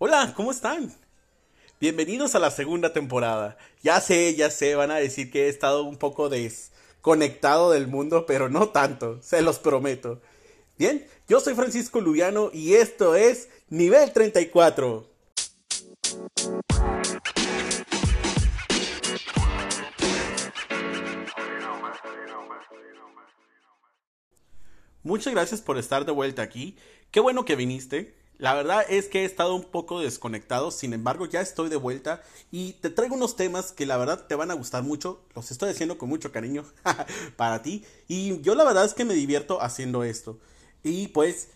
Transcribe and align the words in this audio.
Hola, 0.00 0.32
¿cómo 0.36 0.52
están? 0.52 0.94
Bienvenidos 1.80 2.36
a 2.36 2.38
la 2.38 2.52
segunda 2.52 2.92
temporada. 2.92 3.58
Ya 3.82 4.00
sé, 4.00 4.36
ya 4.36 4.48
sé, 4.48 4.76
van 4.76 4.92
a 4.92 4.98
decir 4.98 5.28
que 5.28 5.46
he 5.46 5.48
estado 5.48 5.82
un 5.82 5.96
poco 5.96 6.28
desconectado 6.28 7.72
del 7.72 7.88
mundo, 7.88 8.24
pero 8.24 8.48
no 8.48 8.68
tanto, 8.68 9.20
se 9.22 9.42
los 9.42 9.58
prometo. 9.58 10.20
Bien, 10.78 11.04
yo 11.26 11.40
soy 11.40 11.56
Francisco 11.56 12.00
Lubiano 12.00 12.50
y 12.52 12.74
esto 12.74 13.16
es 13.16 13.48
Nivel 13.70 14.12
34. 14.12 15.04
Muchas 25.02 25.32
gracias 25.32 25.60
por 25.60 25.76
estar 25.76 26.04
de 26.04 26.12
vuelta 26.12 26.42
aquí. 26.42 26.76
Qué 27.10 27.18
bueno 27.18 27.44
que 27.44 27.56
viniste. 27.56 28.14
La 28.38 28.54
verdad 28.54 28.84
es 28.88 29.08
que 29.08 29.22
he 29.22 29.24
estado 29.24 29.56
un 29.56 29.64
poco 29.64 30.00
desconectado, 30.00 30.70
sin 30.70 30.92
embargo 30.92 31.26
ya 31.26 31.40
estoy 31.40 31.68
de 31.68 31.76
vuelta 31.76 32.22
y 32.52 32.74
te 32.74 32.88
traigo 32.88 33.16
unos 33.16 33.34
temas 33.34 33.72
que 33.72 33.84
la 33.84 33.96
verdad 33.96 34.28
te 34.28 34.36
van 34.36 34.52
a 34.52 34.54
gustar 34.54 34.84
mucho, 34.84 35.20
los 35.34 35.50
estoy 35.50 35.70
haciendo 35.70 35.98
con 35.98 36.08
mucho 36.08 36.30
cariño 36.30 36.64
para 37.36 37.62
ti 37.62 37.84
y 38.06 38.40
yo 38.40 38.54
la 38.54 38.62
verdad 38.62 38.84
es 38.84 38.94
que 38.94 39.04
me 39.04 39.14
divierto 39.14 39.60
haciendo 39.60 40.04
esto. 40.04 40.38
Y 40.84 41.08
pues 41.08 41.48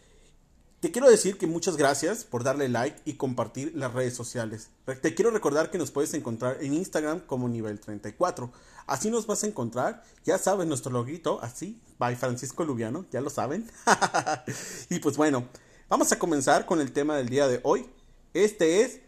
te 0.80 0.90
quiero 0.90 1.08
decir 1.08 1.38
que 1.38 1.46
muchas 1.46 1.76
gracias 1.76 2.24
por 2.24 2.42
darle 2.42 2.68
like 2.68 3.00
y 3.04 3.12
compartir 3.12 3.70
las 3.76 3.92
redes 3.92 4.16
sociales. 4.16 4.70
Te 5.00 5.14
quiero 5.14 5.30
recordar 5.30 5.70
que 5.70 5.78
nos 5.78 5.92
puedes 5.92 6.12
encontrar 6.14 6.58
en 6.60 6.74
Instagram 6.74 7.20
como 7.20 7.48
nivel 7.48 7.78
34. 7.78 8.50
Así 8.88 9.08
nos 9.08 9.28
vas 9.28 9.44
a 9.44 9.46
encontrar, 9.46 10.02
ya 10.24 10.38
sabes 10.38 10.66
nuestro 10.66 10.90
loguito, 10.90 11.38
así, 11.40 11.80
by 11.98 12.16
Francisco 12.16 12.64
Lubiano, 12.64 13.06
ya 13.12 13.20
lo 13.20 13.30
saben. 13.30 13.70
y 14.90 14.98
pues 14.98 15.16
bueno, 15.16 15.46
Vamos 15.92 16.10
a 16.10 16.18
comenzar 16.18 16.64
con 16.64 16.80
el 16.80 16.90
tema 16.90 17.18
del 17.18 17.28
día 17.28 17.46
de 17.48 17.60
hoy. 17.64 17.84
Este 18.32 18.80
es 18.80 19.00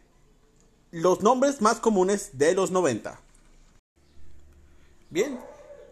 los 0.91 1.23
nombres 1.23 1.63
más 1.63 1.81
comunes 1.81 2.33
de 2.35 2.53
los 2.53 2.71
90. 2.71 3.19
Bien, 5.09 5.41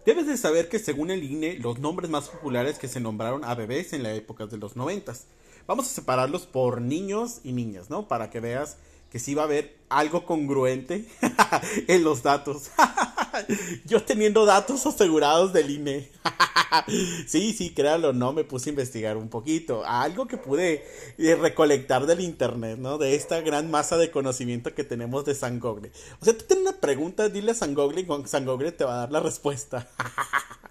debes 0.04 0.26
de 0.26 0.36
saber 0.36 0.68
que 0.68 0.78
según 0.78 1.10
el 1.10 1.24
INE, 1.24 1.58
los 1.58 1.78
nombres 1.78 2.10
más 2.10 2.28
populares 2.28 2.78
que 2.78 2.88
se 2.88 3.00
nombraron 3.00 3.42
a 3.42 3.54
bebés 3.54 3.94
en 3.94 4.02
la 4.02 4.12
época 4.12 4.44
de 4.44 4.58
los 4.58 4.76
90. 4.76 5.14
Vamos 5.66 5.86
a 5.86 5.94
separarlos 5.94 6.44
por 6.44 6.82
niños 6.82 7.40
y 7.42 7.52
niñas, 7.52 7.88
¿no? 7.88 8.06
Para 8.06 8.28
que 8.28 8.40
veas 8.40 8.76
que 9.10 9.18
sí 9.18 9.34
va 9.34 9.42
a 9.42 9.46
haber 9.46 9.74
algo 9.88 10.26
congruente 10.26 11.08
en 11.88 12.04
los 12.04 12.22
datos. 12.22 12.70
Yo 13.84 14.02
teniendo 14.02 14.44
datos 14.44 14.84
asegurados 14.86 15.52
del 15.52 15.70
INE. 15.70 16.11
sí, 17.27 17.52
sí, 17.52 17.70
créalo, 17.70 18.12
no, 18.12 18.33
me 18.33 18.44
puse 18.44 18.70
a 18.70 18.72
investigar 18.72 19.16
un 19.16 19.28
poquito. 19.28 19.84
Algo 19.84 20.27
que 20.27 20.36
pude 20.36 20.84
eh, 21.19 21.34
recolectar 21.36 22.06
del 22.06 22.20
internet, 22.20 22.78
¿no? 22.78 22.98
De 22.98 23.14
esta 23.14 23.41
gran 23.41 23.70
masa 23.70 23.97
de 23.97 24.10
conocimiento 24.10 24.75
que 24.75 24.84
tenemos 24.84 25.25
de 25.25 25.34
San 25.34 25.60
Gogle. 25.60 25.92
O 26.20 26.25
sea, 26.25 26.36
tú 26.36 26.44
tienes 26.44 26.66
una 26.66 26.80
pregunta, 26.80 27.28
dile 27.28 27.53
a 27.53 27.55
San 27.55 27.75
Gogle 27.75 28.00
y 28.03 28.28
San 28.28 28.44
Gogle 28.44 28.72
te 28.72 28.84
va 28.84 28.94
a 28.94 28.98
dar 28.98 29.12
la 29.12 29.20
respuesta. 29.20 29.88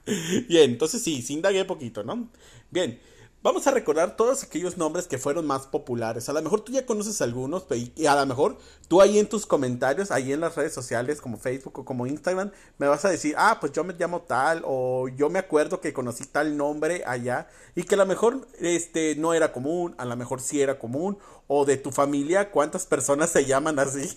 Bien, 0.48 0.72
entonces 0.72 1.02
sí, 1.04 1.22
sí 1.22 1.34
indagué 1.34 1.66
poquito, 1.66 2.04
¿no? 2.04 2.30
Bien. 2.70 3.00
Vamos 3.44 3.66
a 3.66 3.72
recordar 3.72 4.16
todos 4.16 4.44
aquellos 4.44 4.78
nombres 4.78 5.08
que 5.08 5.18
fueron 5.18 5.48
más 5.48 5.66
populares. 5.66 6.30
A 6.30 6.34
lo 6.34 6.44
mejor 6.44 6.62
tú 6.62 6.74
ya 6.74 6.86
conoces 6.86 7.24
algunos 7.24 7.66
y 7.96 8.06
a 8.06 8.16
lo 8.16 8.24
mejor 8.28 8.60
tú 8.88 9.02
ahí 9.02 9.18
en 9.18 9.28
tus 9.28 9.48
comentarios, 9.48 10.12
ahí 10.12 10.32
en 10.32 10.42
las 10.42 10.56
redes 10.56 10.76
sociales 10.76 11.20
como 11.22 11.40
Facebook 11.40 11.80
o 11.80 11.84
como 11.84 12.06
Instagram, 12.06 12.52
me 12.78 12.88
vas 12.88 13.04
a 13.04 13.10
decir, 13.10 13.34
ah, 13.40 13.58
pues 13.60 13.72
yo 13.72 13.84
me 13.84 13.96
llamo 13.96 14.22
tal 14.22 14.62
o 14.64 15.08
yo 15.08 15.32
me 15.32 15.40
acuerdo 15.40 15.82
que 15.82 15.92
conocí 15.92 16.26
tal 16.26 16.56
nombre 16.56 17.02
allá 17.08 17.48
y 17.74 17.82
que 17.82 17.96
a 17.96 17.98
lo 17.98 18.06
mejor 18.06 18.48
este 18.60 19.16
no 19.16 19.34
era 19.34 19.52
común, 19.52 19.96
a 19.98 20.06
lo 20.06 20.16
mejor 20.16 20.40
sí 20.40 20.62
era 20.62 20.78
común 20.78 21.18
o 21.48 21.66
de 21.66 21.78
tu 21.78 21.92
familia 21.92 22.52
cuántas 22.52 22.86
personas 22.86 23.32
se 23.32 23.46
llaman 23.46 23.80
así. 23.80 24.08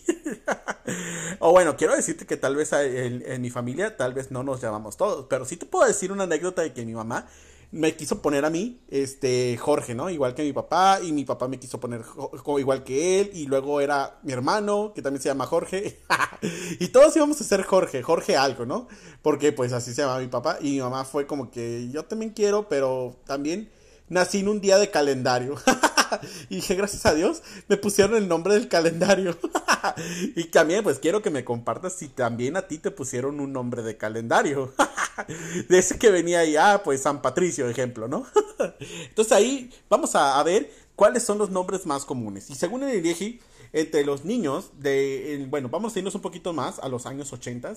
o 1.38 1.50
bueno, 1.50 1.78
quiero 1.78 1.96
decirte 1.96 2.26
que 2.26 2.36
tal 2.36 2.56
vez 2.56 2.74
en, 2.74 3.22
en 3.26 3.40
mi 3.40 3.48
familia 3.48 3.96
tal 3.96 4.12
vez 4.12 4.30
no 4.30 4.42
nos 4.42 4.60
llamamos 4.60 4.98
todos, 4.98 5.28
pero 5.30 5.46
sí 5.46 5.56
te 5.56 5.64
puedo 5.64 5.86
decir 5.86 6.12
una 6.12 6.24
anécdota 6.24 6.60
de 6.60 6.74
que 6.74 6.84
mi 6.84 6.92
mamá 6.92 7.26
me 7.74 7.96
quiso 7.96 8.22
poner 8.22 8.44
a 8.44 8.50
mí, 8.50 8.80
este, 8.88 9.56
Jorge, 9.56 9.96
¿no? 9.96 10.08
Igual 10.08 10.34
que 10.34 10.44
mi 10.44 10.52
papá, 10.52 11.00
y 11.02 11.10
mi 11.10 11.24
papá 11.24 11.48
me 11.48 11.58
quiso 11.58 11.80
poner 11.80 12.02
igual 12.58 12.84
que 12.84 13.20
él, 13.20 13.30
y 13.34 13.46
luego 13.46 13.80
era 13.80 14.20
mi 14.22 14.32
hermano, 14.32 14.92
que 14.94 15.02
también 15.02 15.20
se 15.20 15.28
llama 15.28 15.46
Jorge, 15.46 16.00
y 16.78 16.88
todos 16.88 17.16
íbamos 17.16 17.40
a 17.40 17.44
ser 17.44 17.64
Jorge, 17.64 18.02
Jorge 18.02 18.36
algo, 18.36 18.64
¿no? 18.64 18.86
Porque 19.22 19.50
pues 19.50 19.72
así 19.72 19.92
se 19.92 20.02
llama 20.02 20.20
mi 20.20 20.28
papá, 20.28 20.58
y 20.60 20.70
mi 20.70 20.80
mamá 20.80 21.04
fue 21.04 21.26
como 21.26 21.50
que 21.50 21.88
yo 21.90 22.04
también 22.04 22.30
quiero, 22.30 22.68
pero 22.68 23.16
también 23.26 23.70
nací 24.08 24.38
en 24.38 24.48
un 24.48 24.60
día 24.60 24.78
de 24.78 24.90
calendario. 24.90 25.56
y 26.48 26.56
dije, 26.56 26.74
gracias 26.74 27.06
a 27.06 27.14
Dios, 27.14 27.42
me 27.68 27.76
pusieron 27.76 28.16
el 28.16 28.28
nombre 28.28 28.54
del 28.54 28.68
calendario. 28.68 29.36
y 30.36 30.44
también, 30.44 30.82
pues 30.82 30.98
quiero 30.98 31.22
que 31.22 31.30
me 31.30 31.44
compartas 31.44 31.94
si 31.94 32.08
también 32.08 32.56
a 32.56 32.62
ti 32.62 32.78
te 32.78 32.90
pusieron 32.90 33.40
un 33.40 33.52
nombre 33.52 33.82
de 33.82 33.96
calendario. 33.96 34.72
de 35.68 35.78
ese 35.78 35.98
que 35.98 36.10
venía 36.10 36.40
ahí, 36.40 36.56
ah, 36.56 36.82
pues 36.84 37.02
San 37.02 37.22
Patricio, 37.22 37.68
ejemplo, 37.68 38.08
¿no? 38.08 38.26
Entonces 39.08 39.32
ahí 39.32 39.70
vamos 39.88 40.14
a, 40.14 40.42
ver 40.42 40.70
cuáles 40.96 41.22
son 41.22 41.38
los 41.38 41.50
nombres 41.50 41.86
más 41.86 42.04
comunes. 42.04 42.50
Y 42.50 42.54
según 42.54 42.82
el 42.82 42.98
INEGI, 42.98 43.40
entre 43.72 44.04
los 44.04 44.24
niños 44.24 44.70
de, 44.78 45.46
bueno, 45.48 45.68
vamos 45.68 45.94
a 45.94 45.98
irnos 45.98 46.14
un 46.14 46.20
poquito 46.20 46.52
más 46.52 46.78
a 46.78 46.88
los 46.88 47.06
años 47.06 47.32
80, 47.32 47.74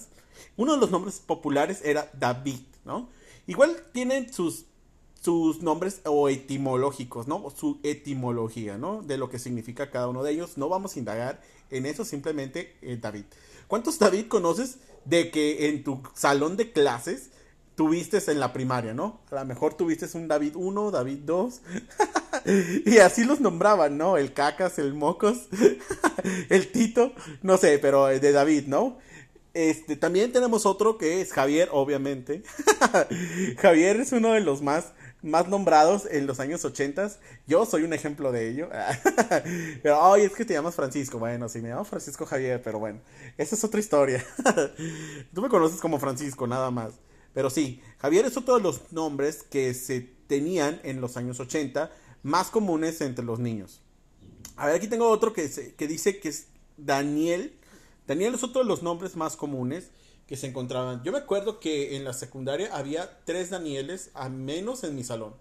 uno 0.56 0.74
de 0.74 0.80
los 0.80 0.92
nombres 0.92 1.20
populares 1.20 1.82
era 1.84 2.10
David, 2.14 2.60
¿no? 2.86 3.10
Igual 3.48 3.84
tienen 3.94 4.32
sus 4.32 4.66
sus 5.22 5.62
nombres 5.62 6.02
o 6.06 6.30
etimológicos, 6.30 7.28
¿no? 7.28 7.50
Su 7.50 7.80
etimología, 7.84 8.78
¿no? 8.78 9.02
De 9.02 9.18
lo 9.18 9.30
que 9.30 9.40
significa 9.40 9.90
cada 9.90 10.08
uno 10.08 10.24
de 10.24 10.32
ellos. 10.32 10.58
No 10.58 10.70
vamos 10.70 10.96
a 10.96 11.00
indagar 11.00 11.42
en 11.70 11.86
eso, 11.86 12.06
simplemente 12.06 12.76
eh, 12.82 12.98
David. 13.00 13.26
¿Cuántos 13.68 14.00
David 14.00 14.28
conoces 14.28 14.78
de 15.06 15.32
que 15.32 15.70
en 15.70 15.84
tu 15.84 16.02
salón 16.14 16.58
de 16.58 16.72
clases 16.72 17.32
tuviste 17.76 18.20
en 18.32 18.40
la 18.40 18.54
primaria, 18.54 18.94
¿no? 18.94 19.22
A 19.32 19.36
lo 19.36 19.46
mejor 19.46 19.76
tuviste 19.76 20.06
un 20.18 20.28
David 20.28 20.54
1, 20.56 20.92
David 20.92 21.20
2. 21.26 21.62
y 22.86 22.98
así 22.98 23.24
los 23.24 23.40
nombraban, 23.40 23.98
¿no? 23.98 24.18
El 24.18 24.34
Cacas, 24.34 24.80
el 24.80 24.94
Mocos, 24.94 25.48
el 26.50 26.72
Tito, 26.72 27.14
no 27.42 27.58
sé, 27.58 27.78
pero 27.80 28.08
de 28.08 28.32
David, 28.32 28.68
¿no? 28.68 28.98
Este, 29.54 29.96
también 29.96 30.32
tenemos 30.32 30.66
otro 30.66 30.98
que 30.98 31.22
es 31.22 31.34
Javier, 31.34 31.70
obviamente. 31.72 32.44
Javier 33.58 34.00
es 34.00 34.12
uno 34.12 34.34
de 34.34 34.42
los 34.42 34.62
más 34.62 34.94
más 35.28 35.48
nombrados 35.48 36.08
en 36.10 36.26
los 36.26 36.40
años 36.40 36.64
80. 36.64 37.12
Yo 37.46 37.66
soy 37.66 37.84
un 37.84 37.94
ejemplo 37.94 38.32
de 38.32 38.50
ello. 38.50 38.70
pero, 39.84 40.04
ay, 40.14 40.24
es 40.24 40.32
que 40.32 40.46
te 40.46 40.54
llamas 40.54 40.76
Francisco. 40.76 41.20
Bueno, 41.20 41.50
sí, 41.50 41.62
me 41.62 41.70
llamo 41.70 41.84
Francisco 41.84 42.26
Javier, 42.26 42.62
pero 42.64 42.80
bueno, 42.80 43.00
esa 43.38 43.56
es 43.56 43.64
otra 43.64 43.80
historia. 43.80 44.26
Tú 45.34 45.42
me 45.42 45.50
conoces 45.50 45.80
como 45.80 46.00
Francisco, 46.00 46.48
nada 46.48 46.72
más. 46.72 46.94
Pero 47.34 47.50
sí, 47.50 47.82
Javier 48.00 48.26
es 48.26 48.38
otro 48.38 48.56
de 48.56 48.64
los 48.64 48.92
nombres 48.92 49.44
que 49.44 49.74
se 49.74 50.02
tenían 50.02 50.80
en 50.84 51.02
los 51.02 51.18
años 51.18 51.40
80 51.40 51.92
más 52.24 52.50
comunes 52.50 53.00
entre 53.02 53.24
los 53.24 53.40
niños. 53.40 53.82
A 54.56 54.66
ver, 54.66 54.76
aquí 54.76 54.88
tengo 54.88 55.10
otro 55.10 55.34
que, 55.34 55.50
que 55.78 55.88
dice 55.88 56.20
que 56.20 56.30
es 56.30 56.48
Daniel. 56.78 57.54
Daniel 58.08 58.34
es 58.36 58.44
otro 58.44 58.64
de 58.64 58.68
los 58.68 58.82
nombres 58.82 59.16
más 59.16 59.36
comunes 59.36 59.92
que 60.28 60.36
se 60.38 60.48
encontraban. 60.48 61.02
Yo 61.04 61.12
me 61.12 61.20
acuerdo 61.20 61.60
que 61.60 61.96
en 61.96 62.04
la 62.04 62.14
secundaria 62.14 62.70
había 62.76 63.20
tres 63.24 63.50
Danieles, 63.50 64.12
a 64.14 64.30
menos 64.30 64.84
en 64.84 64.96
mi 64.96 65.04
salón. 65.04 65.34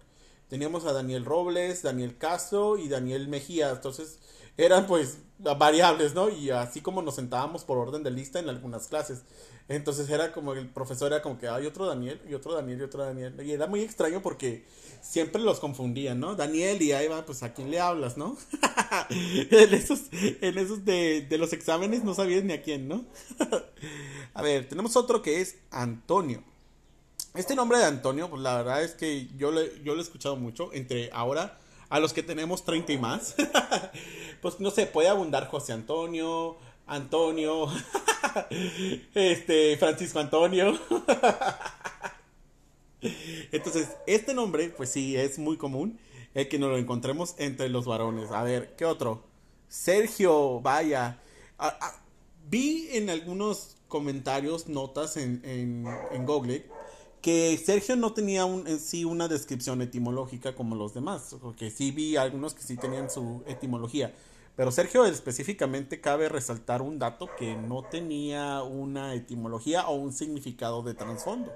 Teníamos 0.49 0.85
a 0.85 0.93
Daniel 0.93 1.25
Robles, 1.25 1.83
Daniel 1.83 2.17
Castro 2.17 2.79
y 2.79 2.89
Daniel 2.89 3.27
Mejía. 3.27 3.71
Entonces 3.71 4.19
eran 4.57 4.87
pues 4.87 5.19
variables, 5.39 6.15
¿no? 6.15 6.29
Y 6.31 6.51
así 6.51 6.81
como 6.81 7.03
nos 7.03 7.17
sentábamos 7.17 7.65
por 7.65 7.79
orden 7.79 8.03
de 8.03 8.11
lista 8.11 8.39
en 8.39 8.49
algunas 8.49 8.89
clases. 8.89 9.23
Entonces 9.69 10.09
era 10.09 10.33
como 10.33 10.53
el 10.53 10.69
profesor 10.69 11.13
era 11.13 11.23
como 11.23 11.39
que 11.39 11.49
hay 11.49 11.67
otro 11.67 11.87
Daniel 11.87 12.21
y 12.29 12.35
otro 12.35 12.55
Daniel 12.55 12.81
y 12.81 12.83
otro 12.85 13.05
Daniel. 13.05 13.35
Y 13.45 13.53
era 13.53 13.67
muy 13.67 13.81
extraño 13.81 14.23
porque 14.23 14.65
siempre 15.03 15.43
los 15.43 15.59
confundían, 15.59 16.21
¿no? 16.21 16.37
Daniel 16.37 16.81
y 16.81 16.93
ahí 16.93 17.09
va, 17.09 17.27
pues 17.27 17.43
a 17.43 17.53
quién 17.53 17.71
le 17.71 17.81
hablas, 17.81 18.17
¿no? 18.17 18.37
en 19.11 19.75
esos, 19.75 20.03
en 20.13 20.59
esos 20.59 20.85
de, 20.85 21.27
de 21.29 21.39
los 21.39 21.53
exámenes 21.53 22.05
no 22.05 22.15
sabías 22.15 22.45
ni 22.45 22.53
a 22.53 22.63
quién, 22.63 22.89
¿no? 22.89 23.05
a 24.35 24.43
ver, 24.43 24.69
tenemos 24.69 24.97
otro 24.97 25.21
que 25.21 25.41
es 25.41 25.57
Antonio. 25.71 26.43
Este 27.35 27.55
nombre 27.55 27.79
de 27.79 27.85
Antonio, 27.85 28.31
pues 28.31 28.41
la 28.41 28.57
verdad 28.57 28.83
es 28.83 28.93
que 28.93 29.29
yo, 29.37 29.51
le, 29.51 29.83
yo 29.83 29.95
lo 29.95 30.01
he 30.01 30.03
escuchado 30.03 30.37
mucho 30.37 30.73
entre 30.73 31.11
ahora 31.13 31.59
a 31.89 32.01
los 32.01 32.13
que 32.13 32.23
tenemos 32.23 32.65
30 32.65 32.93
y 32.93 32.99
más. 32.99 33.35
pues 34.43 34.61
no 34.61 34.71
sé, 34.71 34.87
puede 34.87 35.09
abundar 35.09 35.49
José 35.49 35.73
Antonio, 35.73 36.57
Antonio, 36.87 37.69
este, 39.15 39.77
Francisco 39.77 40.19
Antonio. 40.19 40.79
Entonces, 43.53 43.89
este 44.07 44.35
nombre, 44.35 44.69
pues 44.71 44.91
sí, 44.91 45.17
es 45.17 45.39
muy 45.39 45.57
común 45.57 45.99
el 46.35 46.49
que 46.49 46.59
nos 46.59 46.71
lo 46.71 46.77
encontremos 46.77 47.35
entre 47.39 47.69
los 47.69 47.87
varones. 47.87 48.31
A 48.31 48.43
ver, 48.43 48.75
¿qué 48.77 48.85
otro? 48.85 49.25
Sergio, 49.69 50.61
vaya. 50.61 51.21
Ah, 51.59 51.77
ah, 51.81 52.01
vi 52.49 52.89
en 52.93 53.11
algunos 53.11 53.77
comentarios, 53.89 54.69
notas 54.69 55.17
en, 55.17 55.41
en, 55.45 55.87
en 56.13 56.27
Google, 56.27 56.67
que 57.21 57.61
Sergio 57.65 57.97
no 57.97 58.13
tenía 58.13 58.43
en 58.43 58.79
sí 58.79 59.05
una 59.05 59.29
descripción 59.29 59.83
etimológica 59.83 60.55
como 60.55 60.77
los 60.77 60.95
demás, 60.95 61.37
porque 61.41 61.71
sí 61.71 61.91
vi 61.91 62.17
algunos 62.17 62.55
que 62.55 62.63
sí 62.63 62.77
tenían 62.77 63.11
su 63.11 63.43
etimología. 63.47 64.15
Pero 64.57 64.73
Sergio 64.73 65.05
específicamente 65.05 66.01
cabe 66.01 66.29
resaltar 66.31 66.81
un 66.81 66.99
dato 66.99 67.29
que 67.39 67.57
no 67.57 67.83
tenía 67.83 68.63
una 68.63 69.15
etimología 69.15 69.87
o 69.87 69.97
un 69.97 70.13
significado 70.13 70.83
de 70.83 70.95
trasfondo. 70.95 71.53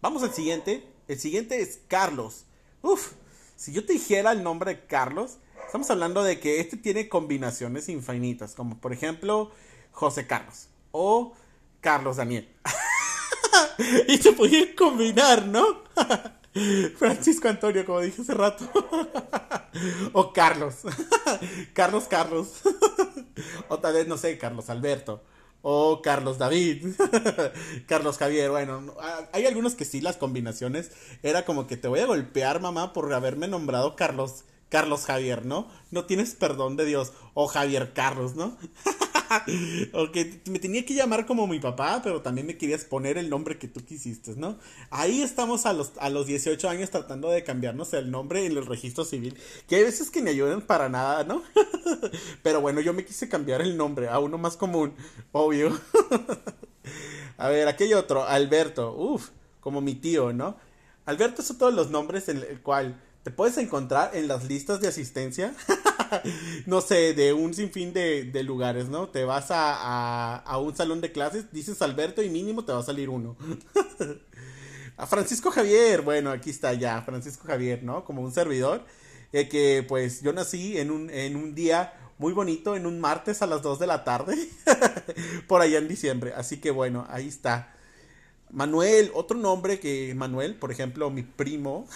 Vamos 0.00 0.22
al 0.22 0.32
siguiente. 0.32 0.88
El 1.08 1.18
siguiente 1.18 1.60
es 1.60 1.80
Carlos. 1.88 2.46
Uf, 2.80 3.12
si 3.56 3.72
yo 3.72 3.84
te 3.84 3.92
dijera 3.92 4.32
el 4.32 4.42
nombre 4.42 4.74
de 4.74 4.86
Carlos, 4.86 5.38
estamos 5.66 5.90
hablando 5.90 6.22
de 6.22 6.40
que 6.40 6.60
este 6.60 6.78
tiene 6.78 7.08
combinaciones 7.08 7.90
infinitas, 7.90 8.54
como 8.54 8.78
por 8.78 8.92
ejemplo 8.92 9.50
José 9.92 10.26
Carlos 10.26 10.68
o 10.90 11.34
Carlos 11.80 12.16
Daniel. 12.16 12.48
y 14.08 14.18
se 14.18 14.32
podía 14.32 14.74
combinar, 14.74 15.46
¿no? 15.46 15.82
Francisco 16.98 17.48
Antonio, 17.48 17.84
como 17.84 18.00
dije 18.00 18.22
hace 18.22 18.34
rato. 18.34 18.68
o 20.12 20.32
Carlos. 20.32 20.76
Carlos 21.72 22.04
Carlos. 22.08 22.48
o 23.68 23.78
tal 23.78 23.94
vez, 23.94 24.06
no 24.06 24.16
sé, 24.16 24.38
Carlos 24.38 24.70
Alberto. 24.70 25.22
O 25.62 26.02
Carlos 26.02 26.38
David. 26.38 26.94
Carlos 27.88 28.18
Javier. 28.18 28.50
Bueno, 28.50 28.94
hay 29.32 29.46
algunos 29.46 29.74
que 29.74 29.84
sí, 29.84 30.00
las 30.00 30.16
combinaciones. 30.16 30.92
Era 31.22 31.44
como 31.44 31.66
que 31.66 31.76
te 31.76 31.88
voy 31.88 32.00
a 32.00 32.06
golpear, 32.06 32.60
mamá, 32.60 32.92
por 32.92 33.12
haberme 33.12 33.48
nombrado 33.48 33.96
Carlos. 33.96 34.44
Carlos 34.68 35.06
Javier, 35.06 35.46
¿no? 35.46 35.68
No 35.90 36.04
tienes 36.04 36.34
perdón 36.34 36.76
de 36.76 36.84
Dios. 36.84 37.12
O 37.32 37.48
Javier 37.48 37.92
Carlos, 37.94 38.36
¿no? 38.36 38.56
o 39.92 40.10
que 40.10 40.40
me 40.50 40.58
tenía 40.58 40.84
que 40.84 40.94
llamar 40.94 41.26
como 41.26 41.46
mi 41.46 41.60
papá, 41.60 42.00
pero 42.02 42.22
también 42.22 42.46
me 42.46 42.56
querías 42.56 42.84
poner 42.84 43.18
el 43.18 43.30
nombre 43.30 43.58
que 43.58 43.68
tú 43.68 43.84
quisiste, 43.84 44.34
¿no? 44.36 44.58
Ahí 44.90 45.22
estamos 45.22 45.66
a 45.66 45.72
los, 45.72 45.92
a 45.98 46.10
los 46.10 46.26
18 46.26 46.68
años 46.68 46.90
tratando 46.90 47.30
de 47.30 47.44
cambiarnos 47.44 47.92
el 47.94 48.10
nombre 48.10 48.46
en 48.46 48.56
el 48.56 48.66
registro 48.66 49.04
civil, 49.04 49.36
que 49.68 49.76
hay 49.76 49.82
veces 49.82 50.10
que 50.10 50.22
me 50.22 50.30
ayudan 50.30 50.62
para 50.62 50.88
nada, 50.88 51.24
¿no? 51.24 51.42
pero 52.42 52.60
bueno, 52.60 52.80
yo 52.80 52.92
me 52.92 53.04
quise 53.04 53.28
cambiar 53.28 53.60
el 53.60 53.76
nombre 53.76 54.08
a 54.08 54.18
uno 54.18 54.38
más 54.38 54.56
común, 54.56 54.94
obvio. 55.32 55.78
a 57.38 57.48
ver, 57.48 57.68
aquí 57.68 57.84
hay 57.84 57.94
otro, 57.94 58.24
Alberto, 58.24 58.94
uff, 58.96 59.30
como 59.60 59.80
mi 59.80 59.94
tío, 59.94 60.32
¿no? 60.32 60.56
Alberto 61.06 61.42
son 61.42 61.58
todos 61.58 61.74
los 61.74 61.90
nombres 61.90 62.28
en 62.28 62.38
el 62.38 62.60
cual 62.62 63.00
te 63.24 63.30
puedes 63.30 63.56
encontrar 63.58 64.14
en 64.14 64.28
las 64.28 64.44
listas 64.44 64.80
de 64.80 64.88
asistencia, 64.88 65.54
no 66.66 66.80
sé, 66.80 67.14
de 67.14 67.32
un 67.32 67.54
sinfín 67.54 67.92
de, 67.92 68.24
de 68.24 68.42
lugares, 68.42 68.88
¿no? 68.88 69.08
Te 69.08 69.24
vas 69.24 69.50
a, 69.50 70.36
a, 70.36 70.58
un 70.58 70.76
salón 70.76 71.00
de 71.00 71.12
clases, 71.12 71.52
dices 71.52 71.80
Alberto 71.82 72.22
y 72.22 72.30
mínimo 72.30 72.64
te 72.64 72.72
va 72.72 72.80
a 72.80 72.82
salir 72.82 73.08
uno. 73.08 73.36
a 74.96 75.06
Francisco 75.06 75.50
Javier, 75.50 76.02
bueno, 76.02 76.30
aquí 76.30 76.50
está 76.50 76.72
ya, 76.74 77.02
Francisco 77.02 77.46
Javier, 77.46 77.82
¿no? 77.82 78.04
Como 78.04 78.22
un 78.22 78.32
servidor, 78.32 78.84
eh, 79.32 79.48
que 79.48 79.84
pues 79.86 80.22
yo 80.22 80.32
nací 80.32 80.78
en 80.78 80.90
un, 80.90 81.10
en 81.10 81.36
un 81.36 81.54
día 81.54 81.94
muy 82.18 82.32
bonito, 82.32 82.76
en 82.76 82.86
un 82.86 83.00
martes 83.00 83.42
a 83.42 83.46
las 83.46 83.62
2 83.62 83.78
de 83.78 83.86
la 83.86 84.04
tarde, 84.04 84.36
por 85.48 85.60
allá 85.60 85.78
en 85.78 85.88
diciembre, 85.88 86.32
así 86.36 86.58
que 86.58 86.70
bueno, 86.70 87.06
ahí 87.08 87.28
está. 87.28 87.73
Manuel, 88.50 89.10
otro 89.14 89.36
nombre 89.36 89.80
que 89.80 90.14
Manuel, 90.14 90.54
por 90.54 90.70
ejemplo, 90.70 91.10
mi 91.10 91.22
primo, 91.22 91.86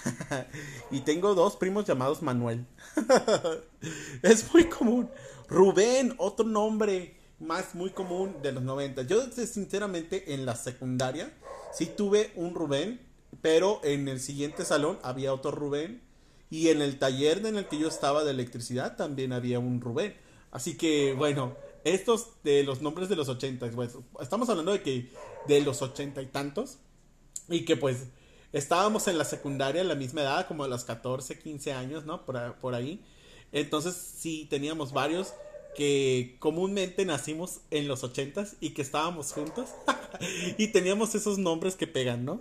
y 0.90 1.00
tengo 1.00 1.34
dos 1.34 1.56
primos 1.56 1.86
llamados 1.86 2.22
Manuel. 2.22 2.66
es 4.22 4.52
muy 4.52 4.64
común. 4.64 5.08
Rubén, 5.48 6.14
otro 6.18 6.46
nombre 6.46 7.16
más 7.40 7.74
muy 7.74 7.90
común 7.90 8.36
de 8.42 8.52
los 8.52 8.62
90. 8.62 9.02
Yo 9.02 9.22
sinceramente 9.30 10.34
en 10.34 10.44
la 10.44 10.56
secundaria 10.56 11.32
sí 11.72 11.86
tuve 11.86 12.32
un 12.34 12.54
Rubén, 12.54 13.00
pero 13.42 13.80
en 13.84 14.08
el 14.08 14.20
siguiente 14.20 14.64
salón 14.64 14.98
había 15.02 15.32
otro 15.32 15.50
Rubén 15.50 16.02
y 16.50 16.68
en 16.68 16.82
el 16.82 16.98
taller 16.98 17.44
en 17.46 17.56
el 17.56 17.66
que 17.66 17.78
yo 17.78 17.88
estaba 17.88 18.24
de 18.24 18.30
electricidad 18.30 18.96
también 18.96 19.32
había 19.32 19.58
un 19.58 19.80
Rubén. 19.80 20.14
Así 20.50 20.76
que 20.76 21.14
bueno, 21.16 21.56
estos 21.94 22.28
de 22.44 22.62
los 22.62 22.82
nombres 22.82 23.08
de 23.08 23.16
los 23.16 23.28
80, 23.28 23.70
pues, 23.70 23.96
estamos 24.20 24.48
hablando 24.48 24.72
de 24.72 24.82
que 24.82 25.10
de 25.46 25.60
los 25.60 25.82
ochenta 25.82 26.22
y 26.22 26.26
tantos 26.26 26.78
y 27.48 27.64
que 27.64 27.76
pues 27.76 28.06
estábamos 28.52 29.08
en 29.08 29.18
la 29.18 29.24
secundaria 29.24 29.82
a 29.82 29.84
la 29.84 29.94
misma 29.94 30.22
edad, 30.22 30.46
como 30.46 30.64
a 30.64 30.68
los 30.68 30.84
14, 30.84 31.38
15 31.38 31.72
años, 31.72 32.04
¿no? 32.04 32.24
Por, 32.24 32.54
por 32.56 32.74
ahí. 32.74 33.04
Entonces 33.52 33.94
sí 33.94 34.46
teníamos 34.50 34.92
varios 34.92 35.32
que 35.76 36.36
comúnmente 36.40 37.04
nacimos 37.04 37.60
en 37.70 37.86
los 37.86 38.02
ochentas 38.02 38.56
y 38.60 38.70
que 38.70 38.82
estábamos 38.82 39.32
juntos 39.32 39.70
y 40.58 40.68
teníamos 40.68 41.14
esos 41.14 41.38
nombres 41.38 41.76
que 41.76 41.86
pegan, 41.86 42.24
¿no? 42.24 42.40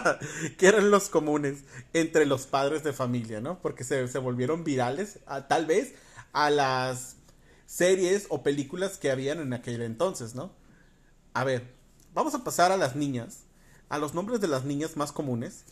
que 0.58 0.66
eran 0.66 0.90
los 0.90 1.08
comunes 1.08 1.64
entre 1.92 2.26
los 2.26 2.46
padres 2.46 2.84
de 2.84 2.92
familia, 2.92 3.40
¿no? 3.40 3.60
Porque 3.60 3.82
se, 3.82 4.06
se 4.08 4.18
volvieron 4.18 4.62
virales, 4.62 5.18
tal 5.48 5.66
vez 5.66 5.94
a 6.32 6.50
las 6.50 7.15
series 7.66 8.26
o 8.30 8.42
películas 8.42 8.96
que 8.96 9.10
habían 9.10 9.40
en 9.40 9.52
aquel 9.52 9.82
entonces, 9.82 10.34
¿no? 10.34 10.52
A 11.34 11.44
ver, 11.44 11.74
vamos 12.14 12.34
a 12.34 12.44
pasar 12.44 12.72
a 12.72 12.76
las 12.76 12.96
niñas, 12.96 13.40
a 13.88 13.98
los 13.98 14.14
nombres 14.14 14.40
de 14.40 14.48
las 14.48 14.64
niñas 14.64 14.96
más 14.96 15.12
comunes. 15.12 15.64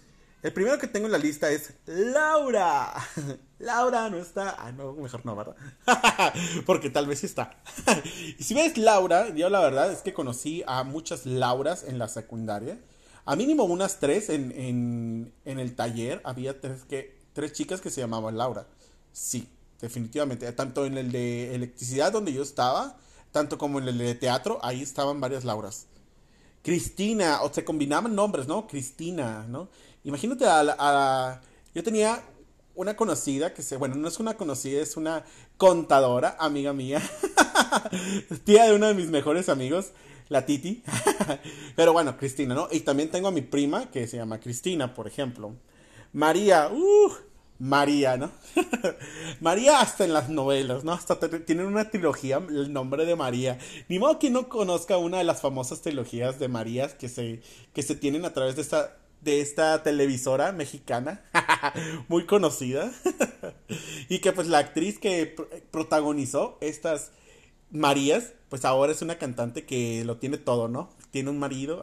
El 0.42 0.52
primero 0.52 0.78
que 0.78 0.86
tengo 0.86 1.06
en 1.06 1.12
la 1.12 1.18
lista 1.18 1.50
es 1.50 1.72
Laura. 1.86 2.92
Laura 3.58 4.10
no 4.10 4.18
está. 4.18 4.54
Ah, 4.58 4.72
no, 4.72 4.92
mejor 4.92 5.24
no, 5.24 5.34
¿verdad? 5.34 5.56
Porque 6.66 6.90
tal 6.90 7.06
vez 7.06 7.20
sí 7.20 7.26
está. 7.26 7.56
y 8.38 8.42
si 8.42 8.52
ves 8.52 8.76
Laura, 8.76 9.34
yo 9.34 9.48
la 9.48 9.60
verdad 9.60 9.90
es 9.90 10.02
que 10.02 10.12
conocí 10.12 10.62
a 10.66 10.84
muchas 10.84 11.24
Lauras 11.24 11.82
en 11.84 11.98
la 11.98 12.08
secundaria. 12.08 12.78
A 13.24 13.36
mínimo 13.36 13.64
unas 13.64 14.00
tres 14.00 14.28
en, 14.28 14.52
en, 14.52 15.32
en 15.46 15.58
el 15.58 15.74
taller. 15.74 16.20
Había 16.24 16.60
tres, 16.60 16.84
que, 16.84 17.18
tres 17.32 17.54
chicas 17.54 17.80
que 17.80 17.88
se 17.88 18.02
llamaban 18.02 18.36
Laura. 18.36 18.66
Sí, 19.12 19.48
definitivamente. 19.84 20.50
Tanto 20.52 20.86
en 20.86 20.98
el 20.98 21.12
de 21.12 21.54
electricidad 21.54 22.10
donde 22.10 22.32
yo 22.32 22.42
estaba, 22.42 22.96
tanto 23.30 23.58
como 23.58 23.78
en 23.78 23.88
el 23.88 23.98
de 23.98 24.14
teatro, 24.14 24.58
ahí 24.62 24.82
estaban 24.82 25.20
varias 25.20 25.44
Lauras. 25.44 25.86
Cristina, 26.62 27.42
o 27.42 27.52
se 27.52 27.64
combinaban 27.64 28.14
nombres, 28.14 28.48
¿no? 28.48 28.66
Cristina, 28.66 29.44
¿no? 29.48 29.68
Imagínate 30.02 30.46
a, 30.46 31.40
Yo 31.74 31.82
tenía 31.82 32.22
una 32.74 32.96
conocida 32.96 33.52
que 33.52 33.62
se... 33.62 33.76
Bueno, 33.76 33.96
no 33.96 34.08
es 34.08 34.18
una 34.18 34.34
conocida, 34.34 34.80
es 34.80 34.96
una 34.96 35.24
contadora, 35.58 36.36
amiga 36.40 36.72
mía. 36.72 37.02
Tía 38.44 38.64
de 38.64 38.74
uno 38.74 38.86
de 38.86 38.94
mis 38.94 39.10
mejores 39.10 39.48
amigos, 39.50 39.90
la 40.28 40.46
Titi. 40.46 40.82
Pero 41.76 41.92
bueno, 41.92 42.16
Cristina, 42.16 42.54
¿no? 42.54 42.68
Y 42.70 42.80
también 42.80 43.10
tengo 43.10 43.28
a 43.28 43.32
mi 43.32 43.42
prima 43.42 43.90
que 43.90 44.06
se 44.06 44.16
llama 44.16 44.40
Cristina, 44.40 44.94
por 44.94 45.06
ejemplo. 45.06 45.54
María, 46.14 46.70
uh, 46.72 47.12
María, 47.58 48.16
¿no? 48.16 48.32
María 49.40 49.80
hasta 49.80 50.04
en 50.04 50.12
las 50.12 50.28
novelas, 50.28 50.84
¿no? 50.84 50.92
Hasta 50.92 51.18
tienen 51.44 51.66
una 51.66 51.90
trilogía, 51.90 52.38
el 52.48 52.72
nombre 52.72 53.06
de 53.06 53.16
María. 53.16 53.58
Ni 53.88 53.98
modo 53.98 54.18
que 54.18 54.30
no 54.30 54.48
conozca 54.48 54.98
una 54.98 55.18
de 55.18 55.24
las 55.24 55.40
famosas 55.40 55.80
trilogías 55.80 56.38
de 56.38 56.48
Marías 56.48 56.94
que 56.94 57.08
se, 57.08 57.42
que 57.72 57.82
se 57.82 57.94
tienen 57.94 58.24
a 58.24 58.32
través 58.32 58.56
de 58.56 58.62
esta, 58.62 58.96
de 59.20 59.40
esta 59.40 59.82
televisora 59.82 60.52
mexicana, 60.52 61.22
muy 62.08 62.26
conocida. 62.26 62.92
y 64.08 64.18
que 64.18 64.32
pues 64.32 64.48
la 64.48 64.58
actriz 64.58 64.98
que 64.98 65.36
protagonizó 65.70 66.58
estas 66.60 67.12
Marías, 67.70 68.32
pues 68.48 68.64
ahora 68.64 68.92
es 68.92 69.02
una 69.02 69.18
cantante 69.18 69.64
que 69.64 70.04
lo 70.04 70.16
tiene 70.16 70.38
todo, 70.38 70.68
¿no? 70.68 70.90
Tiene 71.14 71.30
un 71.30 71.38
marido, 71.38 71.80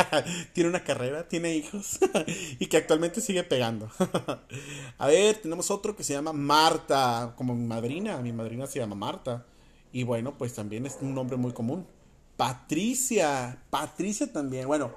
tiene 0.52 0.68
una 0.68 0.84
carrera, 0.84 1.26
tiene 1.26 1.56
hijos 1.56 1.98
y 2.58 2.66
que 2.66 2.76
actualmente 2.76 3.22
sigue 3.22 3.42
pegando. 3.42 3.88
A 4.98 5.06
ver, 5.06 5.38
tenemos 5.38 5.70
otro 5.70 5.96
que 5.96 6.04
se 6.04 6.12
llama 6.12 6.34
Marta, 6.34 7.32
como 7.34 7.54
mi 7.54 7.64
madrina, 7.64 8.18
mi 8.18 8.34
madrina 8.34 8.66
se 8.66 8.80
llama 8.80 8.94
Marta. 8.94 9.46
Y 9.90 10.02
bueno, 10.02 10.36
pues 10.36 10.52
también 10.52 10.84
es 10.84 10.98
un 11.00 11.14
nombre 11.14 11.38
muy 11.38 11.54
común. 11.54 11.86
Patricia, 12.36 13.58
Patricia 13.70 14.30
también. 14.30 14.66
Bueno, 14.66 14.92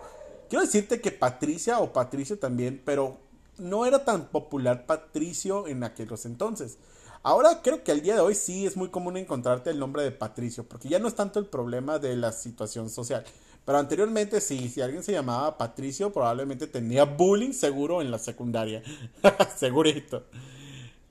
quiero 0.50 0.66
decirte 0.66 1.00
que 1.00 1.14
Patricia 1.14 1.80
o 1.80 1.94
Patricio 1.94 2.38
también, 2.38 2.82
pero 2.84 3.18
no 3.58 3.86
era 3.86 4.04
tan 4.04 4.28
popular 4.28 4.86
Patricio 4.86 5.66
en 5.70 5.86
aquellos 5.86 6.26
entonces. 6.26 6.78
Ahora 7.24 7.62
creo 7.62 7.86
que 7.86 7.94
al 7.94 8.02
día 8.02 8.16
de 8.16 8.20
hoy 8.20 8.36
sí 8.36 8.66
es 8.66 8.76
muy 8.76 8.90
común 8.90 9.16
encontrarte 9.16 9.70
el 9.70 9.80
nombre 9.80 10.04
de 10.04 10.12
Patricio, 10.12 10.68
porque 10.68 10.90
ya 10.90 11.00
no 11.00 11.08
es 11.08 11.16
tanto 11.16 11.40
el 11.40 11.46
problema 11.46 12.00
de 12.00 12.18
la 12.18 12.34
situación 12.34 12.90
social. 12.90 13.24
Pero 13.68 13.80
anteriormente 13.80 14.40
sí, 14.40 14.70
si 14.70 14.80
alguien 14.80 15.04
se 15.04 15.12
llamaba 15.12 15.58
Patricio, 15.58 16.14
probablemente 16.14 16.68
tenía 16.68 17.04
bullying 17.04 17.52
seguro 17.52 18.02
en 18.02 18.10
la 18.10 18.18
secundaria. 18.18 18.82
Segurito. 19.58 20.24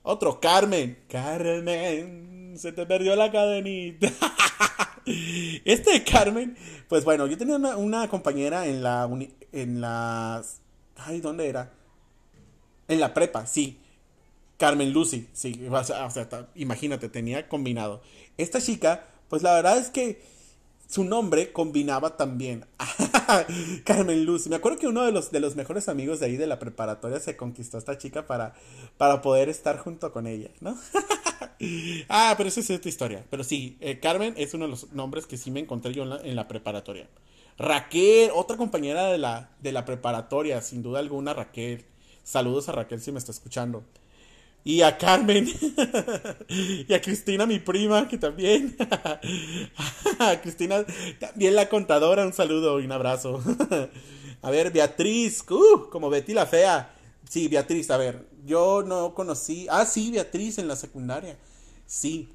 Otro, 0.02 0.40
Carmen. 0.40 1.00
Carmen, 1.06 2.54
se 2.56 2.72
te 2.72 2.86
perdió 2.86 3.14
la 3.14 3.30
cadenita. 3.30 4.10
este 5.66 6.02
Carmen, 6.02 6.56
pues 6.88 7.04
bueno, 7.04 7.26
yo 7.26 7.36
tenía 7.36 7.56
una, 7.56 8.08
compañera 8.08 8.66
en 8.66 8.82
la... 8.82 9.06
en 9.52 9.80
las... 9.82 10.62
Ay, 10.96 11.20
¿dónde 11.20 11.50
era? 11.50 11.74
En 12.88 13.00
la 13.00 13.12
prepa, 13.12 13.46
sí. 13.46 13.82
Carmen 14.56 14.94
Lucy, 14.94 15.28
sí, 15.34 15.68
o 15.70 15.84
sea, 15.84 16.48
imagínate, 16.54 17.10
tenía 17.10 17.50
combinado. 17.50 18.00
Esta 18.38 18.62
chica, 18.62 19.04
pues 19.28 19.42
la 19.42 19.52
verdad 19.52 19.76
es 19.76 19.90
que 19.90 20.35
su 20.86 21.04
nombre 21.04 21.52
combinaba 21.52 22.16
también. 22.16 22.64
Carmen 23.84 24.24
Lucy. 24.24 24.48
Me 24.48 24.56
acuerdo 24.56 24.78
que 24.78 24.86
uno 24.86 25.04
de 25.04 25.12
los, 25.12 25.32
de 25.32 25.40
los 25.40 25.56
mejores 25.56 25.88
amigos 25.88 26.20
de 26.20 26.26
ahí 26.26 26.36
de 26.36 26.46
la 26.46 26.58
preparatoria 26.58 27.18
se 27.18 27.36
conquistó 27.36 27.76
a 27.76 27.80
esta 27.80 27.98
chica 27.98 28.26
para, 28.26 28.54
para 28.96 29.20
poder 29.20 29.48
estar 29.48 29.78
junto 29.78 30.12
con 30.12 30.26
ella, 30.26 30.50
¿no? 30.60 30.78
ah, 32.08 32.34
pero 32.36 32.48
esa 32.48 32.60
es 32.60 32.70
otra 32.70 32.88
historia. 32.88 33.24
Pero 33.30 33.42
sí, 33.42 33.76
eh, 33.80 33.98
Carmen 33.98 34.34
es 34.36 34.54
uno 34.54 34.66
de 34.66 34.70
los 34.70 34.92
nombres 34.92 35.26
que 35.26 35.36
sí 35.36 35.50
me 35.50 35.60
encontré 35.60 35.92
yo 35.92 36.04
en 36.04 36.36
la, 36.36 36.48
preparatoria. 36.48 37.08
Raquel, 37.58 38.30
otra 38.34 38.56
compañera 38.56 39.06
de 39.06 39.18
la, 39.18 39.50
de 39.60 39.72
la 39.72 39.84
preparatoria, 39.84 40.60
sin 40.62 40.82
duda 40.82 41.00
alguna, 41.00 41.34
Raquel. 41.34 41.84
Saludos 42.22 42.68
a 42.68 42.72
Raquel 42.72 43.00
si 43.00 43.12
me 43.12 43.18
está 43.18 43.32
escuchando. 43.32 43.84
Y 44.66 44.82
a 44.82 44.98
Carmen. 44.98 45.46
y 46.48 46.92
a 46.92 47.00
Cristina, 47.00 47.46
mi 47.46 47.60
prima, 47.60 48.08
que 48.08 48.18
también. 48.18 48.76
a 50.18 50.40
Cristina, 50.42 50.84
también 51.20 51.54
la 51.54 51.68
contadora, 51.68 52.26
un 52.26 52.32
saludo 52.32 52.80
y 52.80 52.84
un 52.84 52.90
abrazo. 52.90 53.40
a 54.42 54.50
ver, 54.50 54.72
Beatriz, 54.72 55.44
uh, 55.48 55.88
como 55.88 56.10
Betty 56.10 56.34
la 56.34 56.46
Fea. 56.46 56.92
Sí, 57.30 57.46
Beatriz, 57.46 57.92
a 57.92 57.96
ver, 57.96 58.26
yo 58.44 58.82
no 58.82 59.14
conocí. 59.14 59.68
Ah, 59.70 59.86
sí, 59.86 60.10
Beatriz 60.10 60.58
en 60.58 60.66
la 60.66 60.74
secundaria. 60.74 61.38
Sí, 61.86 62.28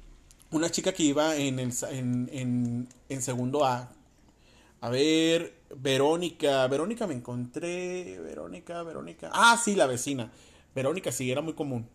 una 0.52 0.70
chica 0.70 0.94
que 0.94 1.02
iba 1.02 1.36
en, 1.36 1.58
el, 1.58 1.70
en, 1.90 2.88
en, 3.10 3.20
segundo 3.20 3.62
A. 3.66 3.92
A 4.80 4.88
ver, 4.88 5.52
Verónica. 5.76 6.66
Verónica 6.66 7.06
me 7.06 7.12
encontré. 7.12 8.18
Verónica, 8.20 8.82
Verónica. 8.84 9.30
Ah, 9.34 9.60
sí, 9.62 9.74
la 9.74 9.86
vecina. 9.86 10.32
Verónica, 10.74 11.12
sí, 11.12 11.30
era 11.30 11.42
muy 11.42 11.52
común. 11.52 11.86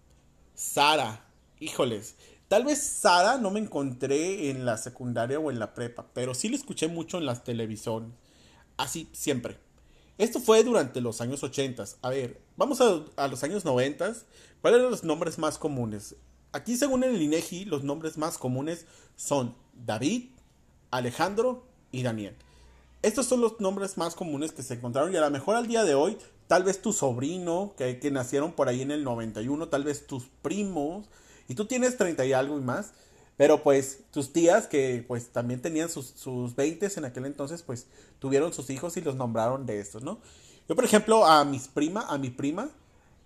Sara. 0.58 1.24
Híjoles. 1.60 2.16
Tal 2.48 2.66
vez 2.66 2.82
Sara 2.82 3.38
no 3.38 3.52
me 3.52 3.60
encontré 3.60 4.50
en 4.50 4.66
la 4.66 4.78
secundaria 4.78 5.40
o 5.40 5.52
en 5.52 5.60
la 5.60 5.74
prepa, 5.74 6.08
pero 6.14 6.34
sí 6.34 6.50
la 6.50 6.56
escuché 6.56 6.88
mucho 6.88 7.18
en 7.18 7.26
las 7.26 7.44
televisiones. 7.44 8.10
Así, 8.76 9.08
siempre. 9.14 9.60
Esto 10.18 10.40
fue 10.40 10.64
durante 10.64 11.00
los 11.00 11.22
años 11.22 11.44
80. 11.44 11.84
A 12.02 12.10
ver, 12.10 12.42
vamos 12.56 12.82
a, 12.82 13.28
los 13.28 13.44
años 13.44 13.66
90. 13.66 14.14
¿Cuáles 14.62 14.80
eran 14.80 14.92
los 14.92 15.04
nombres 15.04 15.38
más 15.38 15.60
comunes? 15.60 16.16
Aquí, 16.52 16.76
según 16.76 17.04
el 17.04 17.22
INEGI, 17.22 17.66
los 17.66 17.84
nombres 17.84 18.18
más 18.18 18.40
comunes 18.40 18.88
son 19.16 19.56
David, 19.74 20.32
Alejandro 20.90 21.68
y 21.92 22.02
Daniel. 22.02 22.36
Estos 23.04 23.28
son 23.28 23.42
los 23.42 23.60
nombres 23.60 23.98
más 23.98 24.16
comunes 24.16 24.54
que 24.54 24.64
se 24.64 24.74
encontraron 24.74 25.14
y 25.14 25.18
a 25.18 25.22
lo 25.22 25.30
mejor 25.30 25.56
al 25.56 25.68
día 25.68 25.84
de 25.84 25.94
hoy, 25.94 26.18
tal 26.48 26.64
vez 26.64 26.82
tu 26.82 26.94
sobrino, 26.94 27.74
que, 27.78 28.00
que 28.00 28.12
nacieron 28.12 28.54
por 28.54 28.70
ahí 28.70 28.82
en 28.82 28.92
el 28.92 29.04
91, 29.04 29.68
tal 29.70 29.84
vez 29.84 30.08
tus 30.08 30.26
primos, 30.42 31.10
y 31.48 31.56
tú 31.56 31.66
tienes 31.66 31.98
30 31.98 32.26
y 32.26 32.34
algo 32.34 32.58
y 32.58 32.62
más, 32.62 32.94
pero 33.38 33.62
pues 33.62 34.00
tus 34.12 34.34
tías, 34.34 34.68
que 34.68 35.06
pues 35.08 35.30
también 35.30 35.62
tenían 35.62 35.90
sus, 35.90 36.08
sus 36.08 36.56
20 36.56 36.90
en 36.98 37.06
aquel 37.06 37.26
entonces, 37.26 37.62
pues 37.62 37.88
tuvieron 38.20 38.52
sus 38.52 38.70
hijos 38.70 38.98
y 38.98 39.02
los 39.02 39.16
nombraron 39.16 39.66
de 39.66 39.80
estos, 39.80 40.04
¿no? 40.04 40.20
Yo, 40.68 40.76
por 40.76 40.84
ejemplo, 40.84 41.26
a 41.26 41.46
mis 41.46 41.68
prima, 41.68 42.02
a 42.10 42.18
mi 42.18 42.30
prima, 42.30 42.70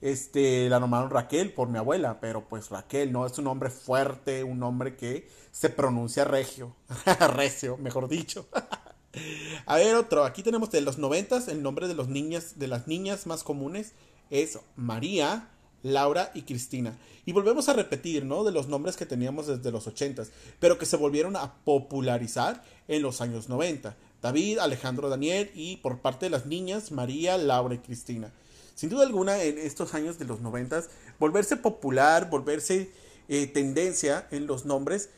este, 0.02 0.70
la 0.70 0.80
nombraron 0.80 1.10
Raquel 1.10 1.54
por 1.54 1.70
mi 1.70 1.78
abuela, 1.78 2.20
pero 2.20 2.48
pues 2.48 2.70
Raquel 2.70 3.12
no 3.12 3.26
es 3.26 3.38
un 3.38 3.46
nombre 3.46 3.70
fuerte, 3.70 4.44
un 4.44 4.60
nombre 4.60 4.96
que 4.96 5.28
se 5.52 5.70
pronuncia 5.70 6.26
regio, 6.26 6.76
recio, 7.36 7.78
mejor 7.78 8.08
dicho. 8.10 8.48
a 9.66 9.76
ver, 9.76 9.96
otro, 9.96 10.24
aquí 10.24 10.44
tenemos 10.44 10.72
de 10.72 10.82
los 10.82 10.98
noventas, 10.98 11.48
el 11.48 11.62
nombre 11.62 11.88
de 11.88 11.96
los 11.96 12.08
niñas, 12.08 12.58
de 12.58 12.68
las 12.68 12.88
niñas 12.88 13.28
más 13.28 13.44
comunes 13.44 13.94
es 14.30 14.60
María, 14.76 15.50
Laura 15.84 16.32
y 16.34 16.44
Cristina. 16.44 16.98
Y 17.26 17.34
volvemos 17.34 17.70
a 17.70 17.74
repetir, 17.74 18.26
¿no? 18.26 18.44
De 18.44 18.52
los 18.52 18.68
nombres 18.68 18.96
que 18.96 19.06
teníamos 19.06 19.48
desde 19.48 19.72
los 19.72 19.88
80, 19.88 20.24
pero 20.60 20.78
que 20.78 20.86
se 20.86 20.98
volvieron 20.98 21.36
a 21.36 21.56
popularizar 21.64 22.64
en 22.88 23.02
los 23.02 23.22
años 23.22 23.50
90. 23.50 23.96
David, 24.22 24.60
Alejandro, 24.60 25.10
Daniel 25.10 25.52
y 25.54 25.78
por 25.78 26.00
parte 26.00 26.28
de 26.28 26.30
las 26.30 26.46
niñas, 26.46 26.92
María, 26.92 27.38
Laura 27.38 27.76
y 27.76 27.80
Cristina. 27.80 28.32
Sin 28.76 28.90
duda 28.90 29.06
alguna, 29.06 29.44
en 29.44 29.58
estos 29.58 29.94
años 29.94 30.18
de 30.18 30.26
los 30.26 30.42
90, 30.42 30.84
volverse 31.20 31.58
popular, 31.58 32.30
volverse 32.30 32.92
eh, 33.28 33.48
tendencia 33.48 34.28
en 34.32 34.48
los 34.48 34.66
nombres, 34.66 35.10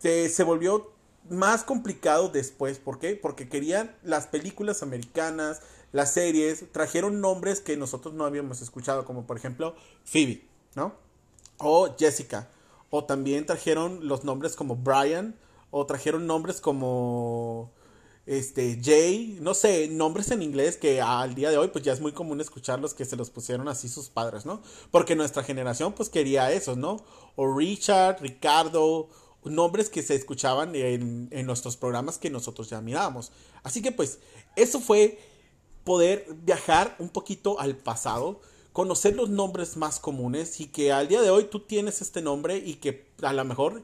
se 0.00 0.42
volvió 0.42 0.91
más 1.28 1.64
complicado 1.64 2.28
después. 2.28 2.78
¿Por 2.78 2.98
qué? 2.98 3.16
Porque 3.16 3.48
querían 3.48 3.96
las 4.02 4.26
películas 4.26 4.82
americanas, 4.82 5.60
las 5.92 6.12
series, 6.12 6.70
trajeron 6.72 7.20
nombres 7.20 7.60
que 7.60 7.76
nosotros 7.76 8.14
no 8.14 8.24
habíamos 8.24 8.62
escuchado, 8.62 9.04
como 9.04 9.26
por 9.26 9.36
ejemplo 9.36 9.74
Phoebe, 10.04 10.46
¿no? 10.74 10.94
O 11.58 11.94
Jessica. 11.98 12.48
O 12.90 13.04
también 13.04 13.46
trajeron 13.46 14.06
los 14.06 14.24
nombres 14.24 14.56
como 14.56 14.76
Brian, 14.76 15.36
o 15.70 15.86
trajeron 15.86 16.26
nombres 16.26 16.60
como 16.60 17.72
este 18.26 18.78
Jay, 18.82 19.38
no 19.40 19.52
sé, 19.52 19.88
nombres 19.88 20.30
en 20.30 20.42
inglés 20.42 20.76
que 20.76 21.00
al 21.00 21.34
día 21.34 21.50
de 21.50 21.58
hoy 21.58 21.68
pues 21.68 21.82
ya 21.82 21.92
es 21.92 22.00
muy 22.00 22.12
común 22.12 22.40
escucharlos 22.40 22.94
que 22.94 23.04
se 23.04 23.16
los 23.16 23.30
pusieron 23.30 23.68
así 23.68 23.88
sus 23.88 24.10
padres, 24.10 24.46
¿no? 24.46 24.62
Porque 24.90 25.16
nuestra 25.16 25.42
generación 25.42 25.92
pues 25.92 26.08
quería 26.08 26.52
eso, 26.52 26.76
¿no? 26.76 26.98
O 27.34 27.52
Richard, 27.56 28.20
Ricardo, 28.20 29.08
nombres 29.44 29.90
que 29.90 30.02
se 30.02 30.14
escuchaban 30.14 30.74
en, 30.74 31.28
en 31.30 31.46
nuestros 31.46 31.76
programas 31.76 32.18
que 32.18 32.30
nosotros 32.30 32.70
ya 32.70 32.80
mirábamos. 32.80 33.32
Así 33.62 33.82
que 33.82 33.92
pues 33.92 34.18
eso 34.56 34.80
fue 34.80 35.18
poder 35.84 36.26
viajar 36.44 36.94
un 36.98 37.08
poquito 37.08 37.58
al 37.58 37.76
pasado, 37.76 38.40
conocer 38.72 39.16
los 39.16 39.28
nombres 39.28 39.76
más 39.76 39.98
comunes 39.98 40.60
y 40.60 40.66
que 40.66 40.92
al 40.92 41.08
día 41.08 41.20
de 41.20 41.30
hoy 41.30 41.44
tú 41.44 41.60
tienes 41.60 42.00
este 42.00 42.22
nombre 42.22 42.56
y 42.56 42.74
que 42.74 43.06
a 43.22 43.32
lo 43.32 43.44
mejor 43.44 43.82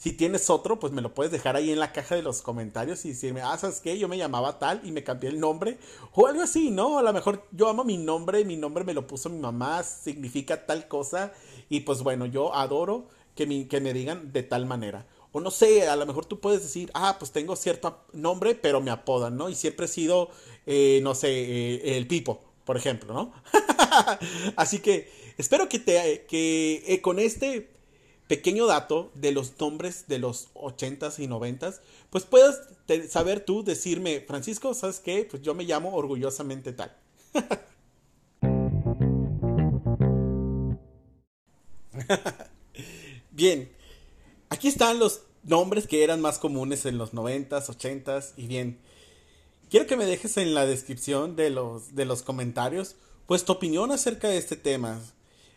si 0.00 0.14
tienes 0.14 0.48
otro, 0.48 0.80
pues 0.80 0.94
me 0.94 1.02
lo 1.02 1.12
puedes 1.12 1.30
dejar 1.30 1.56
ahí 1.56 1.70
en 1.70 1.78
la 1.78 1.92
caja 1.92 2.14
de 2.14 2.22
los 2.22 2.40
comentarios 2.40 3.04
y 3.04 3.10
decirme, 3.10 3.42
ah, 3.42 3.58
¿sabes 3.58 3.80
qué? 3.80 3.98
Yo 3.98 4.08
me 4.08 4.16
llamaba 4.16 4.58
tal 4.58 4.80
y 4.82 4.92
me 4.92 5.04
cambié 5.04 5.28
el 5.28 5.38
nombre 5.38 5.76
o 6.14 6.26
algo 6.26 6.40
así, 6.40 6.70
¿no? 6.70 6.98
A 6.98 7.02
lo 7.02 7.12
mejor 7.12 7.46
yo 7.52 7.68
amo 7.68 7.84
mi 7.84 7.98
nombre, 7.98 8.42
mi 8.46 8.56
nombre 8.56 8.82
me 8.82 8.94
lo 8.94 9.06
puso 9.06 9.28
mi 9.28 9.38
mamá, 9.38 9.82
significa 9.82 10.64
tal 10.64 10.88
cosa 10.88 11.34
y 11.68 11.80
pues 11.80 12.02
bueno, 12.02 12.24
yo 12.24 12.54
adoro 12.54 13.08
que, 13.46 13.80
me 13.80 13.92
digan 13.92 14.32
de 14.32 14.42
tal 14.42 14.66
manera. 14.66 15.06
O 15.32 15.40
no 15.40 15.50
sé, 15.50 15.88
a 15.88 15.96
lo 15.96 16.06
mejor 16.06 16.26
tú 16.26 16.40
puedes 16.40 16.62
decir, 16.62 16.90
ah, 16.94 17.16
pues 17.18 17.30
tengo 17.30 17.56
cierto 17.56 18.04
nombre, 18.12 18.54
pero 18.54 18.80
me 18.80 18.90
apodan, 18.90 19.36
¿no? 19.36 19.48
Y 19.48 19.54
siempre 19.54 19.86
he 19.86 19.88
sido, 19.88 20.30
eh, 20.66 21.00
no 21.02 21.14
sé, 21.14 21.28
eh, 21.30 21.96
el 21.96 22.06
Pipo, 22.06 22.40
por 22.64 22.76
ejemplo, 22.76 23.14
¿no? 23.14 23.32
Así 24.56 24.80
que 24.80 25.10
espero 25.38 25.68
que, 25.68 25.78
te, 25.78 26.26
que 26.28 26.82
eh, 26.86 27.00
con 27.00 27.18
este 27.18 27.70
pequeño 28.26 28.66
dato 28.66 29.10
de 29.14 29.32
los 29.32 29.58
nombres 29.58 30.06
de 30.08 30.18
los 30.18 30.52
80s 30.54 31.18
y 31.18 31.28
90s, 31.28 31.80
pues 32.10 32.24
puedas 32.24 32.60
saber 33.08 33.40
tú 33.40 33.64
decirme, 33.64 34.24
Francisco, 34.26 34.74
¿sabes 34.74 35.00
qué? 35.00 35.26
Pues 35.30 35.42
yo 35.42 35.54
me 35.54 35.64
llamo 35.64 35.94
orgullosamente 35.94 36.72
tal. 36.72 36.96
Bien, 43.40 43.70
Aquí 44.50 44.68
están 44.68 44.98
los 44.98 45.22
nombres 45.44 45.86
que 45.86 46.04
eran 46.04 46.20
más 46.20 46.38
comunes 46.38 46.84
en 46.84 46.98
los 46.98 47.14
90s, 47.14 47.68
80s 47.68 48.34
y 48.36 48.46
bien. 48.46 48.78
Quiero 49.70 49.86
que 49.86 49.96
me 49.96 50.04
dejes 50.04 50.36
en 50.36 50.52
la 50.52 50.66
descripción 50.66 51.36
de 51.36 51.48
los, 51.48 51.94
de 51.94 52.04
los 52.04 52.20
comentarios 52.20 52.96
pues 53.24 53.46
tu 53.46 53.52
opinión 53.52 53.92
acerca 53.92 54.28
de 54.28 54.36
este 54.36 54.56
tema. 54.56 55.00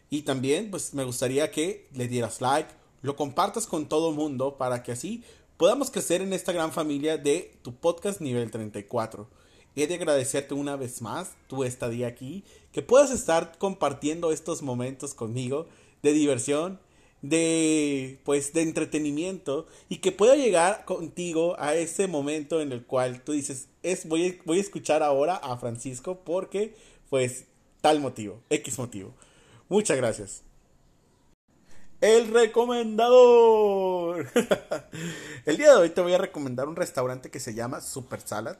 Y 0.09 0.21
también 0.21 0.71
pues 0.71 0.93
me 0.93 1.03
gustaría 1.03 1.51
que 1.51 1.89
le 1.91 2.07
dieras 2.07 2.39
like, 2.39 2.69
lo 3.01 3.17
compartas 3.17 3.67
con 3.67 3.89
todo 3.89 4.11
el 4.11 4.15
mundo 4.15 4.57
para 4.57 4.81
que 4.81 4.93
así 4.93 5.25
podamos 5.57 5.91
crecer 5.91 6.21
en 6.21 6.31
esta 6.31 6.53
gran 6.53 6.71
familia 6.71 7.17
de 7.17 7.53
tu 7.63 7.75
podcast 7.75 8.21
nivel 8.21 8.49
34. 8.49 9.27
He 9.75 9.87
de 9.87 9.95
agradecerte 9.95 10.53
una 10.53 10.77
vez 10.77 11.01
más 11.01 11.33
tu 11.47 11.65
estadía 11.65 12.07
aquí, 12.07 12.45
que 12.71 12.81
puedas 12.81 13.11
estar 13.11 13.57
compartiendo 13.57 14.31
estos 14.31 14.61
momentos 14.61 15.13
conmigo 15.13 15.67
de 16.01 16.13
diversión 16.13 16.79
de 17.23 18.19
pues 18.25 18.51
de 18.51 18.61
entretenimiento 18.61 19.65
y 19.87 19.97
que 19.99 20.11
pueda 20.11 20.35
llegar 20.35 20.83
contigo 20.83 21.55
a 21.57 21.73
ese 21.73 22.07
momento 22.07 22.61
en 22.61 22.73
el 22.73 22.85
cual 22.85 23.21
tú 23.23 23.31
dices 23.31 23.69
es 23.81 24.05
voy 24.07 24.27
a, 24.27 24.35
voy 24.45 24.57
a 24.57 24.61
escuchar 24.61 25.01
ahora 25.01 25.37
a 25.37 25.57
Francisco 25.57 26.19
porque 26.25 26.75
pues 27.09 27.45
tal 27.79 28.01
motivo 28.01 28.41
X 28.49 28.77
motivo 28.77 29.13
muchas 29.69 29.97
gracias. 29.97 30.43
El 32.01 32.33
recomendador. 32.33 34.27
El 35.45 35.55
día 35.55 35.69
de 35.69 35.77
hoy 35.77 35.89
te 35.89 36.01
voy 36.01 36.13
a 36.13 36.17
recomendar 36.17 36.67
un 36.67 36.75
restaurante 36.75 37.31
que 37.31 37.39
se 37.39 37.53
llama 37.53 37.79
Super 37.79 38.19
Salad. 38.19 38.57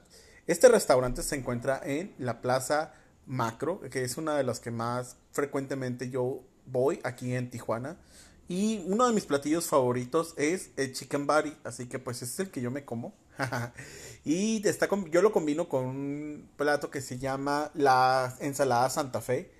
Este 0.47 0.69
restaurante 0.69 1.21
se 1.23 1.35
encuentra 1.35 1.81
en 1.83 2.13
la 2.17 2.39
plaza 2.39 2.93
Macro 3.25 3.81
que 3.91 4.05
es 4.05 4.15
una 4.15 4.37
de 4.37 4.43
las 4.43 4.61
que 4.61 4.71
más 4.71 5.17
frecuentemente 5.31 6.09
yo 6.09 6.39
voy 6.65 7.01
aquí 7.03 7.35
en 7.35 7.49
Tijuana 7.49 7.97
y 8.47 8.83
uno 8.87 9.07
de 9.07 9.13
mis 9.13 9.25
platillos 9.25 9.67
favoritos 9.67 10.33
es 10.37 10.71
el 10.75 10.93
chicken 10.93 11.25
bari, 11.27 11.55
así 11.63 11.87
que 11.87 11.99
pues 11.99 12.21
es 12.21 12.39
el 12.39 12.49
que 12.49 12.61
yo 12.61 12.71
me 12.71 12.85
como. 12.85 13.13
y 14.25 14.65
está 14.67 14.87
yo 15.09 15.21
lo 15.21 15.31
combino 15.31 15.67
con 15.69 15.85
un 15.85 16.49
plato 16.55 16.91
que 16.91 17.01
se 17.01 17.17
llama 17.17 17.71
la 17.73 18.35
ensalada 18.39 18.89
Santa 18.89 19.21
Fe. 19.21 19.51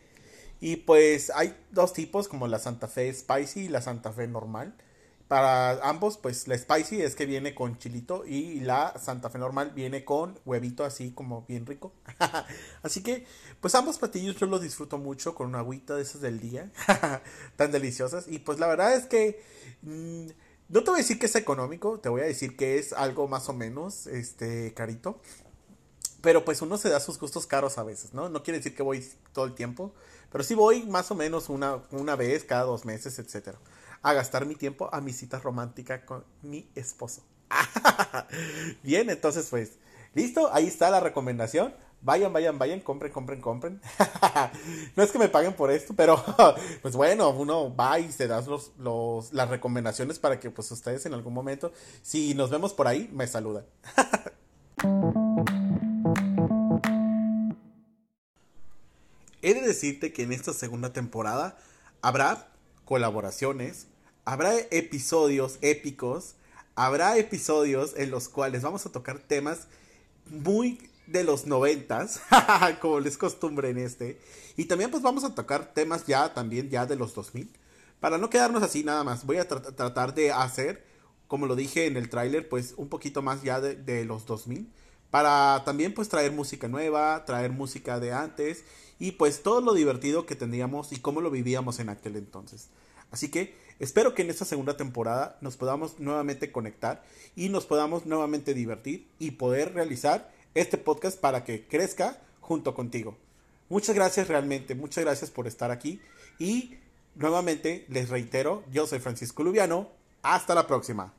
Y 0.60 0.78
pues 0.78 1.30
hay 1.36 1.58
dos 1.72 1.94
tipos, 1.94 2.28
como 2.28 2.48
la 2.48 2.60
Santa 2.60 2.88
Fe 2.88 3.14
Spicy 3.14 3.66
y 3.66 3.70
la 3.70 3.82
Santa 3.82 4.14
Fe 4.14 4.28
normal. 4.28 4.76
Para 5.34 5.80
ambos, 5.90 6.18
pues 6.18 6.48
la 6.48 6.56
spicy 6.56 7.02
es 7.02 7.16
que 7.16 7.26
viene 7.26 7.56
con 7.56 7.80
chilito 7.80 8.24
y 8.24 8.60
la 8.60 8.94
Santa 9.00 9.32
Fe 9.32 9.40
normal 9.40 9.72
viene 9.72 10.06
con 10.06 10.40
huevito 10.46 10.84
así 10.84 11.10
como 11.10 11.44
bien 11.48 11.66
rico. 11.66 11.92
así 12.84 13.02
que, 13.02 13.26
pues 13.60 13.74
ambos 13.74 13.98
platillos 13.98 14.36
yo 14.36 14.46
los 14.46 14.62
disfruto 14.62 15.00
mucho 15.00 15.34
con 15.34 15.48
una 15.48 15.58
agüita 15.58 15.96
de 15.96 16.04
esas 16.04 16.22
del 16.22 16.40
día, 16.40 16.72
tan 17.56 17.72
deliciosas. 17.72 18.28
Y 18.28 18.38
pues 18.38 18.60
la 18.60 18.68
verdad 18.68 18.94
es 18.94 19.08
que 19.08 19.42
mm, 19.82 20.28
no 20.70 20.84
te 20.84 20.92
voy 20.92 21.00
a 21.00 21.02
decir 21.02 21.18
que 21.18 21.26
es 21.26 21.36
económico, 21.36 22.00
te 22.00 22.10
voy 22.10 22.22
a 22.22 22.26
decir 22.26 22.56
que 22.56 22.78
es 22.78 22.94
algo 22.94 23.28
más 23.28 23.50
o 23.50 23.54
menos, 23.54 24.06
este, 24.06 24.72
carito. 24.76 25.20
Pero 26.22 26.46
pues 26.46 26.62
uno 26.62 26.78
se 26.78 26.90
da 26.90 27.00
sus 27.00 27.20
gustos 27.20 27.48
caros 27.48 27.80
a 27.80 27.84
veces, 27.84 28.14
¿no? 28.14 28.30
No 28.30 28.44
quiere 28.44 28.60
decir 28.60 28.76
que 28.76 28.84
voy 28.84 29.04
todo 29.32 29.46
el 29.46 29.56
tiempo, 29.56 29.96
pero 30.32 30.44
sí 30.44 30.54
voy 30.54 30.84
más 30.84 31.10
o 31.10 31.16
menos 31.16 31.50
una, 31.50 31.82
una 31.90 32.16
vez 32.16 32.44
cada 32.44 32.66
dos 32.66 32.86
meses, 32.86 33.18
etcétera 33.18 33.58
a 34.04 34.14
gastar 34.14 34.46
mi 34.46 34.56
tiempo 34.56 34.90
a 34.94 35.02
mi 35.02 35.14
cita 35.14 35.40
romántica 35.40 36.06
con 36.06 36.24
mi 36.42 36.70
esposo. 36.76 37.24
Bien, 38.84 39.10
entonces 39.10 39.48
pues, 39.50 39.72
listo, 40.14 40.54
ahí 40.54 40.68
está 40.68 40.90
la 40.90 41.00
recomendación. 41.00 41.74
Vayan, 42.02 42.34
vayan, 42.34 42.60
vayan, 42.60 42.82
compren, 42.82 43.14
compren, 43.14 43.40
compren. 43.40 43.82
no 44.98 45.04
es 45.04 45.12
que 45.12 45.20
me 45.20 45.30
paguen 45.30 45.54
por 45.54 45.72
esto, 45.72 45.94
pero 45.96 46.22
pues 46.82 46.98
bueno, 46.98 47.30
uno 47.30 47.74
va 47.74 47.98
y 47.98 48.12
se 48.12 48.28
da 48.28 48.42
los, 48.42 48.74
los, 48.78 49.32
las 49.32 49.50
recomendaciones 49.50 50.20
para 50.20 50.38
que 50.38 50.52
pues 50.52 50.70
ustedes 50.72 51.06
en 51.06 51.14
algún 51.14 51.34
momento, 51.34 51.72
si 52.02 52.34
nos 52.34 52.50
vemos 52.50 52.74
por 52.74 52.88
ahí, 52.88 53.10
me 53.14 53.26
saludan. 53.26 53.66
He 59.42 59.54
de 59.54 59.62
decirte 59.62 60.12
que 60.12 60.24
en 60.24 60.34
esta 60.34 60.52
segunda 60.52 60.92
temporada 60.92 61.58
habrá 62.02 62.50
colaboraciones, 62.84 63.88
habrá 64.26 64.58
episodios 64.72 65.58
épicos, 65.62 66.36
habrá 66.76 67.18
episodios 67.18 67.94
en 67.98 68.12
los 68.12 68.30
cuales 68.30 68.62
vamos 68.62 68.86
a 68.86 68.92
tocar 68.92 69.20
temas 69.20 69.68
muy 70.30 70.80
de 71.08 71.24
los 71.24 71.46
noventas, 71.46 72.22
como 72.82 73.00
les 73.00 73.18
costumbre 73.18 73.70
en 73.70 73.78
este, 73.78 74.20
y 74.56 74.66
también 74.66 74.90
pues 74.90 75.04
vamos 75.04 75.24
a 75.24 75.36
tocar 75.36 75.74
temas 75.74 76.06
ya 76.06 76.34
también 76.34 76.70
ya 76.70 76.86
de 76.86 76.96
los 76.96 77.14
2000, 77.14 77.50
para 78.00 78.18
no 78.18 78.30
quedarnos 78.30 78.64
así 78.64 78.84
nada 78.84 79.04
más, 79.04 79.26
voy 79.26 79.38
a 79.38 79.48
tratar 79.48 80.14
de 80.14 80.32
hacer, 80.32 80.86
como 81.28 81.46
lo 81.46 81.56
dije 81.56 81.88
en 81.88 81.98
el 81.98 82.10
tráiler, 82.10 82.48
pues 82.48 82.74
un 82.78 82.90
poquito 82.90 83.22
más 83.22 83.44
ya 83.44 83.60
de, 83.60 83.76
de 83.76 84.06
los 84.06 84.26
2000, 84.26 84.72
para 85.12 85.62
también 85.66 85.94
pues 85.94 86.10
traer 86.10 86.32
música 86.32 86.68
nueva, 86.68 87.24
traer 87.26 87.52
música 87.52 88.00
de 88.00 88.14
antes, 88.14 88.64
y 89.00 89.12
pues 89.12 89.44
todo 89.44 89.60
lo 89.62 89.74
divertido 89.74 90.26
que 90.26 90.36
tendríamos 90.36 90.94
y 90.94 91.00
cómo 91.00 91.20
lo 91.20 91.30
vivíamos 91.30 91.80
en 91.80 91.90
aquel 91.90 92.16
entonces. 92.16 92.70
Así 93.14 93.30
que 93.30 93.56
espero 93.80 94.16
que 94.16 94.24
en 94.24 94.32
esta 94.32 94.44
segunda 94.44 94.76
temporada 94.76 95.38
nos 95.40 95.56
podamos 95.56 96.00
nuevamente 96.00 96.52
conectar 96.52 97.04
y 97.36 97.50
nos 97.50 97.68
podamos 97.68 98.08
nuevamente 98.08 98.56
divertir 98.56 99.08
y 99.20 99.32
poder 99.32 99.76
realizar 99.76 100.34
este 100.56 100.80
podcast 100.80 101.20
para 101.20 101.44
que 101.44 101.68
crezca 101.68 102.20
junto 102.42 102.74
contigo. 102.74 103.16
Muchas 103.70 103.94
gracias 103.94 104.28
realmente, 104.30 104.74
muchas 104.74 105.04
gracias 105.04 105.30
por 105.30 105.46
estar 105.46 105.70
aquí 105.70 106.02
y 106.40 106.76
nuevamente 107.14 107.86
les 107.88 108.10
reitero, 108.10 108.64
yo 108.72 108.88
soy 108.88 108.98
Francisco 108.98 109.44
Lubiano, 109.44 109.90
hasta 110.24 110.56
la 110.56 110.66
próxima. 110.66 111.14